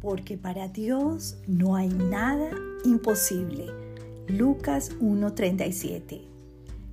porque 0.00 0.36
para 0.36 0.68
Dios 0.68 1.36
no 1.46 1.76
hay 1.76 1.88
nada 1.88 2.50
imposible. 2.84 3.66
Lucas 4.28 4.92
1:37 5.00 6.30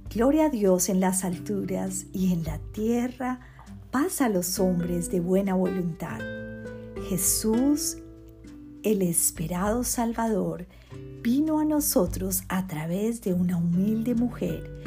Gloria 0.09 0.45
a 0.45 0.49
Dios 0.49 0.89
en 0.89 0.99
las 0.99 1.23
alturas 1.25 2.05
y 2.13 2.31
en 2.31 2.43
la 2.43 2.59
tierra, 2.71 3.41
paz 3.91 4.21
a 4.21 4.29
los 4.29 4.57
hombres 4.57 5.11
de 5.11 5.19
buena 5.19 5.53
voluntad. 5.53 6.19
Jesús, 7.09 7.97
el 8.83 9.01
esperado 9.01 9.83
Salvador, 9.83 10.65
vino 11.21 11.59
a 11.59 11.65
nosotros 11.65 12.43
a 12.47 12.67
través 12.67 13.21
de 13.21 13.33
una 13.33 13.57
humilde 13.57 14.15
mujer 14.15 14.81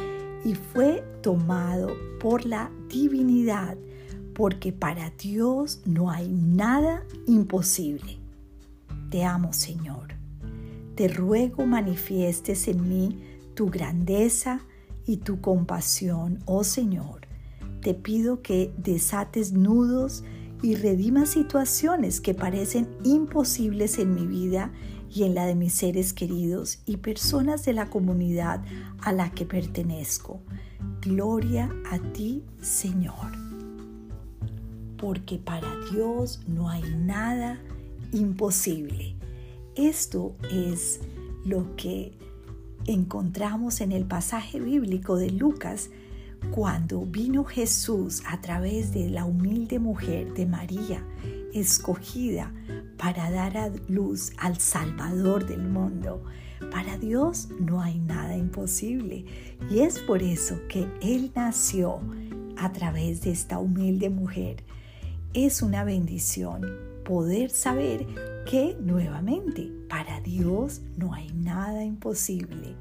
y 0.44 0.54
fue 0.54 1.04
tomado 1.22 1.90
por 2.18 2.46
la 2.46 2.70
divinidad, 2.88 3.76
porque 4.40 4.72
para 4.72 5.10
Dios 5.10 5.82
no 5.84 6.10
hay 6.10 6.26
nada 6.32 7.04
imposible. 7.26 8.16
Te 9.10 9.22
amo, 9.22 9.52
Señor. 9.52 10.14
Te 10.94 11.08
ruego 11.08 11.66
manifiestes 11.66 12.66
en 12.66 12.88
mí 12.88 13.20
tu 13.52 13.66
grandeza 13.66 14.62
y 15.04 15.18
tu 15.18 15.42
compasión, 15.42 16.38
oh 16.46 16.64
Señor. 16.64 17.26
Te 17.82 17.92
pido 17.92 18.40
que 18.40 18.72
desates 18.78 19.52
nudos 19.52 20.24
y 20.62 20.74
redimas 20.74 21.28
situaciones 21.28 22.22
que 22.22 22.32
parecen 22.32 22.88
imposibles 23.04 23.98
en 23.98 24.14
mi 24.14 24.26
vida 24.26 24.72
y 25.10 25.24
en 25.24 25.34
la 25.34 25.44
de 25.44 25.54
mis 25.54 25.74
seres 25.74 26.14
queridos 26.14 26.78
y 26.86 26.96
personas 26.96 27.66
de 27.66 27.74
la 27.74 27.90
comunidad 27.90 28.64
a 29.02 29.12
la 29.12 29.32
que 29.32 29.44
pertenezco. 29.44 30.40
Gloria 31.02 31.70
a 31.90 31.98
ti, 31.98 32.42
Señor. 32.62 33.49
Porque 35.00 35.38
para 35.38 35.68
Dios 35.90 36.40
no 36.46 36.68
hay 36.68 36.82
nada 36.98 37.58
imposible. 38.12 39.16
Esto 39.74 40.34
es 40.50 41.00
lo 41.44 41.74
que 41.76 42.12
encontramos 42.86 43.80
en 43.80 43.92
el 43.92 44.04
pasaje 44.04 44.60
bíblico 44.60 45.16
de 45.16 45.30
Lucas 45.30 45.90
cuando 46.50 47.06
vino 47.06 47.44
Jesús 47.44 48.22
a 48.26 48.40
través 48.40 48.92
de 48.92 49.10
la 49.10 49.24
humilde 49.24 49.78
mujer 49.78 50.32
de 50.34 50.46
María, 50.46 51.04
escogida 51.52 52.52
para 52.96 53.30
dar 53.30 53.56
a 53.56 53.70
luz 53.88 54.32
al 54.38 54.58
Salvador 54.58 55.46
del 55.46 55.62
mundo. 55.62 56.22
Para 56.70 56.98
Dios 56.98 57.48
no 57.58 57.80
hay 57.80 57.98
nada 57.98 58.36
imposible 58.36 59.24
y 59.70 59.80
es 59.80 59.98
por 60.00 60.22
eso 60.22 60.58
que 60.68 60.86
Él 61.00 61.30
nació 61.34 62.00
a 62.56 62.72
través 62.72 63.22
de 63.22 63.30
esta 63.30 63.58
humilde 63.58 64.10
mujer. 64.10 64.62
Es 65.32 65.62
una 65.62 65.84
bendición 65.84 66.76
poder 67.04 67.50
saber 67.50 68.04
que 68.50 68.76
nuevamente 68.80 69.70
para 69.88 70.20
Dios 70.20 70.80
no 70.96 71.14
hay 71.14 71.32
nada 71.32 71.84
imposible. 71.84 72.74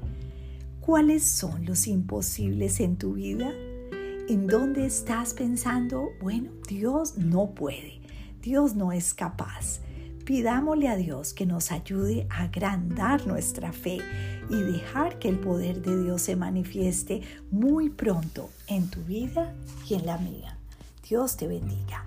¿Cuáles 0.80 1.22
son 1.22 1.64
los 1.64 1.86
imposibles 1.86 2.80
en 2.80 2.96
tu 2.96 3.12
vida? 3.12 3.52
¿En 4.28 4.48
dónde 4.48 4.84
estás 4.84 5.32
pensando, 5.32 6.08
bueno, 6.20 6.50
Dios 6.66 7.16
no 7.16 7.54
puede, 7.54 8.00
Dios 8.42 8.74
no 8.74 8.90
es 8.90 9.14
capaz? 9.14 9.78
Pidámosle 10.24 10.88
a 10.88 10.96
Dios 10.96 11.32
que 11.32 11.46
nos 11.46 11.70
ayude 11.70 12.26
a 12.30 12.42
agrandar 12.42 13.28
nuestra 13.28 13.72
fe 13.72 13.98
y 14.48 14.56
dejar 14.56 15.20
que 15.20 15.28
el 15.28 15.38
poder 15.38 15.82
de 15.82 16.02
Dios 16.02 16.22
se 16.22 16.34
manifieste 16.34 17.20
muy 17.52 17.90
pronto 17.90 18.50
en 18.66 18.90
tu 18.90 19.04
vida 19.04 19.54
y 19.88 19.94
en 19.94 20.04
la 20.04 20.18
mía. 20.18 20.58
Dios 21.08 21.36
te 21.36 21.46
bendiga. 21.46 22.04